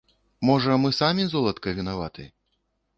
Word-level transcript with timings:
Можа, 0.49 0.79
мы 0.85 0.89
самі, 1.01 1.23
золатка, 1.37 1.77
вінаваты? 1.83 2.23